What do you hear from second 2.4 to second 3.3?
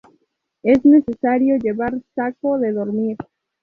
de dormir.